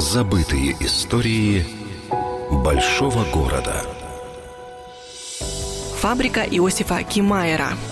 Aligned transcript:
Забытые 0.00 0.72
истории 0.80 1.66
большого 2.50 3.22
города. 3.30 3.84
Фабрика 6.00 6.40
Иосифа 6.40 7.02
Кимайера– 7.02 7.68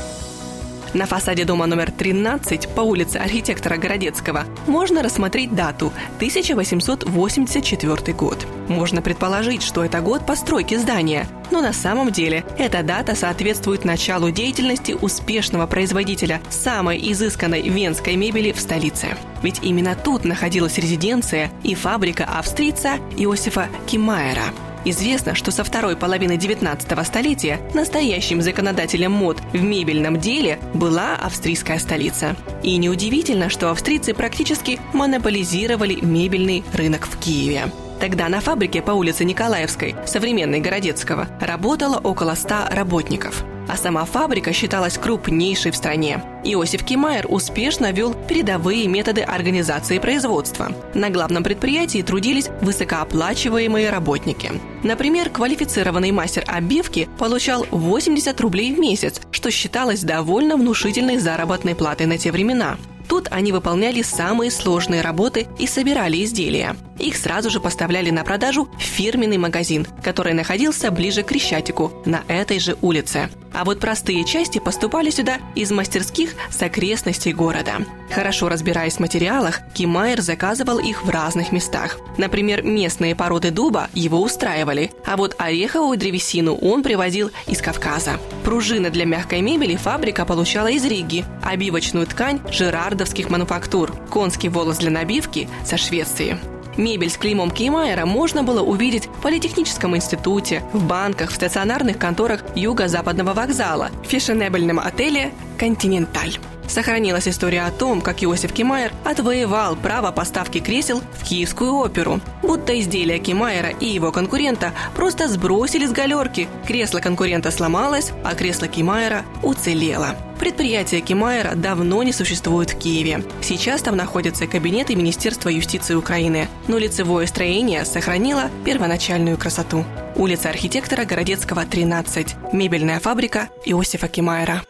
на 0.95 1.07
фасаде 1.07 1.45
дома 1.45 1.67
номер 1.67 1.91
13 1.91 2.69
по 2.69 2.81
улице 2.81 3.17
архитектора 3.17 3.77
Городецкого 3.77 4.45
можно 4.67 5.03
рассмотреть 5.03 5.55
дату 5.55 5.93
1884 6.17 8.13
год. 8.15 8.47
Можно 8.69 9.03
предположить, 9.03 9.63
что 9.63 9.85
это 9.85 10.01
год 10.01 10.27
постройки 10.27 10.77
здания, 10.77 11.27
но 11.51 11.61
на 11.61 11.73
самом 11.73 12.11
деле 12.13 12.45
эта 12.59 12.83
дата 12.83 13.15
соответствует 13.15 13.85
началу 13.85 14.31
деятельности 14.31 14.93
успешного 14.93 15.67
производителя 15.67 16.41
самой 16.51 16.99
изысканной 17.13 17.63
венской 17.63 18.17
мебели 18.17 18.53
в 18.53 18.61
столице. 18.61 19.17
Ведь 19.43 19.61
именно 19.63 19.95
тут 19.95 20.25
находилась 20.25 20.79
резиденция 20.79 21.51
и 21.63 21.75
фабрика 21.75 22.25
австрийца 22.25 22.99
Иосифа 23.17 23.69
Кимайера– 23.87 24.45
Известно, 24.85 25.35
что 25.35 25.51
со 25.51 25.65
второй 25.65 25.97
половины 25.97 26.37
19 26.37 27.07
столетия 27.07 27.61
настоящим 27.75 28.41
законодателем 28.43 29.13
мод 29.13 29.41
в 29.53 29.63
мебельном 29.63 30.19
деле 30.19 30.59
была 30.75 31.15
австрийская 31.17 31.79
столица. 31.79 32.37
И 32.63 32.77
неудивительно, 32.77 33.49
что 33.49 33.71
австрийцы 33.71 34.15
практически 34.15 34.81
монополизировали 34.93 35.99
мебельный 36.01 36.65
рынок 36.73 37.07
в 37.07 37.19
Киеве. 37.19 37.71
Тогда 38.01 38.29
на 38.29 38.41
фабрике 38.41 38.81
по 38.81 38.93
улице 38.93 39.25
Николаевской, 39.25 39.97
современной 40.07 40.61
Городецкого, 40.61 41.29
работало 41.41 41.99
около 41.99 42.35
100 42.35 42.69
работников– 42.71 43.45
а 43.69 43.77
сама 43.77 44.05
фабрика 44.05 44.53
считалась 44.53 44.99
крупнейшей 44.99 45.71
в 45.71 45.77
стране. 45.77 46.23
Иосиф 46.45 46.85
Кимайер 46.85 47.27
успешно 47.29 47.93
вел 47.93 48.15
передовые 48.15 48.89
методы 48.89 49.21
организации 49.21 49.99
производства. 49.99 50.73
На 50.95 51.11
главном 51.11 51.45
предприятии 51.45 52.03
трудились 52.03 52.49
высокооплачиваемые 52.63 53.91
работники. 53.91 54.53
Например, 54.83 55.31
квалифицированный 55.31 56.11
мастер 56.11 56.45
обивки 56.47 57.09
получал 57.19 57.67
80 57.71 58.41
рублей 58.41 58.75
в 58.75 58.79
месяц, 58.79 59.21
что 59.31 59.51
считалось 59.51 60.03
довольно 60.03 60.57
внушительной 60.57 61.19
заработной 61.19 61.75
платой 61.75 62.07
на 62.07 62.19
те 62.19 62.33
времена. 62.33 62.77
Тут 63.09 63.29
они 63.31 63.53
выполняли 63.53 64.03
самые 64.03 64.51
сложные 64.51 65.01
работы 65.01 65.47
и 65.59 65.67
собирали 65.67 66.23
изделия. 66.23 66.77
Их 66.99 67.17
сразу 67.17 67.49
же 67.49 67.59
поставляли 67.59 68.11
на 68.11 68.23
продажу 68.23 68.69
в 68.79 68.83
фирменный 68.83 69.39
магазин, 69.39 69.87
который 70.05 70.35
находился 70.35 70.91
ближе 70.91 71.23
к 71.23 71.29
Крещатику, 71.29 71.93
на 72.05 72.23
этой 72.29 72.59
же 72.59 72.77
улице. 72.83 73.31
А 73.59 73.65
вот 73.65 73.81
простые 73.81 74.25
части 74.25 74.61
поступали 74.61 75.11
сюда 75.11 75.39
из 75.57 75.73
мастерских 75.73 76.35
с 76.49 76.63
окрестностей 76.63 77.33
города. 77.33 77.73
Хорошо 78.09 78.49
разбираясь 78.49 78.95
в 78.95 79.01
материалах, 79.01 79.63
Кимайер 79.75 80.21
заказывал 80.21 80.79
их 80.79 81.05
в 81.05 81.11
разных 81.11 81.51
местах. 81.51 81.99
Например, 82.19 82.63
местные 82.63 83.17
породы 83.17 83.51
дуба 83.51 83.89
его 83.95 84.23
устраивали, 84.23 84.93
а 85.05 85.17
вот 85.17 85.35
ореховую 85.39 85.99
древесину 85.99 86.55
он 86.55 86.85
привозил 86.85 87.33
из 87.49 87.61
Кавказа. 87.61 88.21
Пружины 88.45 88.91
для 88.91 89.05
мягкой 89.05 89.41
мебели 89.41 89.75
фабрика 89.75 90.25
получала 90.25 90.69
из 90.69 90.85
Риги, 90.85 91.25
обивочную 91.43 92.07
ткань– 92.07 92.41
жирардовских 92.53 93.29
мануфактур, 93.29 93.93
конский 94.09 94.51
волос 94.51 94.77
для 94.77 94.93
набивки– 94.93 95.49
со 95.67 95.77
Швеции. 95.77 96.39
Мебель 96.79 97.11
с 97.11 97.19
клеймом 97.19 97.51
Кеймайера 97.51 98.07
можно 98.07 98.43
было 98.43 98.63
увидеть 98.63 99.07
в 99.07 99.21
Политехническом 99.21 99.97
институте, 99.97 100.63
в 100.73 100.87
банках, 100.87 101.31
в 101.31 101.35
стационарных 101.35 101.99
конторах 101.99 102.43
Юго-Западного 102.55 103.35
вокзала, 103.35 103.91
в 104.03 104.07
фешенебельном 104.07 104.79
отеле 104.79 105.33
«Континенталь». 105.59 106.39
Сохранилась 106.69 107.27
история 107.27 107.63
о 107.63 107.71
том, 107.71 108.01
как 108.03 108.23
Иосиф 108.23 108.53
Кимайер 108.53 108.93
отвоевал 109.05 109.75
право 109.75 110.13
поставки 110.13 110.61
кресел 110.61 111.01
в 111.15 111.25
Киевскую 111.25 111.75
оперу. 111.75 112.21
Будто 112.43 112.79
изделия 112.79 113.19
Кимайера 113.19 113.71
и 113.71 113.87
его 113.87 114.13
конкурента 114.13 114.73
просто 114.95 115.29
сбросили 115.29 115.87
с 115.87 115.93
галерки. 115.93 116.49
Кресло 116.67 117.01
конкурента 117.01 117.51
сломалось, 117.51 118.13
а 118.23 118.35
кресло 118.35 118.69
Кимайера 118.69 119.25
уцелело. 119.43 120.15
Предприятие 120.39 121.01
Кимайера 121.01 121.55
давно 121.57 122.03
не 122.03 122.13
существует 122.13 122.71
в 122.71 122.79
Киеве. 122.79 123.25
Сейчас 123.41 123.83
там 123.83 123.97
находятся 123.97 124.47
кабинеты 124.47 124.95
Министерства 124.95 125.49
юстиции 125.49 125.95
Украины, 125.95 126.49
но 126.69 126.79
лицевое 126.79 127.27
строение 127.27 127.85
сохранило 127.85 128.51
первоначальную 128.65 129.37
красоту. 129.37 129.85
Улица 130.15 130.51
архитектора 130.51 131.05
Городецкого, 131.05 131.65
13. 131.65 132.37
Мебельная 132.53 133.01
фабрика 133.01 133.49
Иосифа 133.65 134.07
Кимайера. 134.07 134.63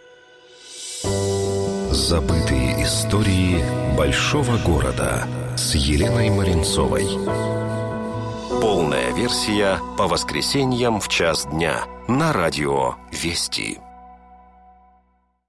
Забытые 2.09 2.85
истории 2.85 3.63
большого 3.95 4.57
города 4.57 5.29
с 5.59 5.75
Еленой 5.75 6.31
Маринцовой. 6.31 7.05
Полная 8.63 9.13
версия 9.13 9.79
по 9.99 10.09
воскресеньям 10.09 11.01
в 11.01 11.09
час 11.09 11.45
дня 11.45 11.85
на 12.09 12.33
радио 12.33 12.95
«Вести». 13.13 13.81